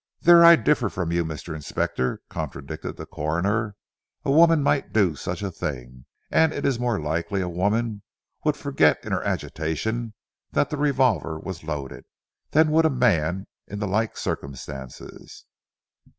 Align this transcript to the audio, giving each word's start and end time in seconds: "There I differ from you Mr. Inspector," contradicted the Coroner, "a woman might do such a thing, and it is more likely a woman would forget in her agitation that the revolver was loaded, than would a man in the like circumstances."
"There 0.21 0.43
I 0.43 0.55
differ 0.55 0.89
from 0.89 1.11
you 1.11 1.23
Mr. 1.23 1.53
Inspector," 1.53 2.23
contradicted 2.27 2.97
the 2.97 3.05
Coroner, 3.05 3.75
"a 4.25 4.31
woman 4.31 4.63
might 4.63 4.91
do 4.91 5.13
such 5.15 5.43
a 5.43 5.51
thing, 5.51 6.05
and 6.31 6.51
it 6.51 6.65
is 6.65 6.79
more 6.79 6.99
likely 6.99 7.39
a 7.39 7.47
woman 7.47 8.01
would 8.43 8.57
forget 8.57 8.97
in 9.05 9.11
her 9.11 9.21
agitation 9.23 10.15
that 10.53 10.71
the 10.71 10.77
revolver 10.77 11.37
was 11.37 11.63
loaded, 11.63 12.05
than 12.49 12.71
would 12.71 12.85
a 12.85 12.89
man 12.89 13.45
in 13.67 13.77
the 13.77 13.87
like 13.87 14.17
circumstances." 14.17 15.45